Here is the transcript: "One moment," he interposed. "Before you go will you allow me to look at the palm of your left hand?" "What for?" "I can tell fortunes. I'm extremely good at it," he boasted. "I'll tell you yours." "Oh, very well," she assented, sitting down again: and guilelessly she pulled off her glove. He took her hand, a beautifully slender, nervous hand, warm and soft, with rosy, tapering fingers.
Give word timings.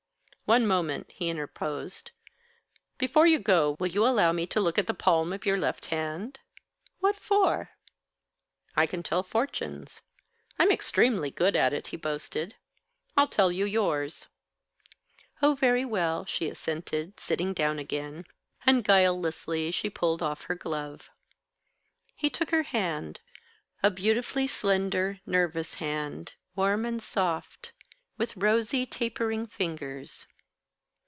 "One 0.45 0.67
moment," 0.67 1.13
he 1.13 1.29
interposed. 1.29 2.11
"Before 2.97 3.25
you 3.25 3.39
go 3.39 3.77
will 3.79 3.87
you 3.87 4.05
allow 4.05 4.33
me 4.33 4.45
to 4.47 4.59
look 4.59 4.77
at 4.77 4.85
the 4.85 4.93
palm 4.93 5.31
of 5.31 5.45
your 5.45 5.57
left 5.57 5.85
hand?" 5.85 6.39
"What 6.99 7.15
for?" 7.15 7.69
"I 8.75 8.85
can 8.85 9.01
tell 9.01 9.23
fortunes. 9.23 10.01
I'm 10.59 10.69
extremely 10.69 11.31
good 11.31 11.55
at 11.55 11.71
it," 11.71 11.87
he 11.87 11.95
boasted. 11.95 12.55
"I'll 13.15 13.29
tell 13.29 13.49
you 13.49 13.63
yours." 13.63 14.27
"Oh, 15.41 15.55
very 15.55 15.85
well," 15.85 16.25
she 16.25 16.49
assented, 16.49 17.17
sitting 17.17 17.53
down 17.53 17.79
again: 17.79 18.25
and 18.65 18.83
guilelessly 18.83 19.71
she 19.71 19.89
pulled 19.89 20.21
off 20.21 20.43
her 20.51 20.55
glove. 20.55 21.09
He 22.13 22.29
took 22.29 22.49
her 22.49 22.63
hand, 22.63 23.21
a 23.81 23.89
beautifully 23.89 24.47
slender, 24.47 25.21
nervous 25.25 25.75
hand, 25.75 26.33
warm 26.57 26.83
and 26.83 27.01
soft, 27.01 27.71
with 28.17 28.35
rosy, 28.35 28.85
tapering 28.85 29.47
fingers. 29.47 30.25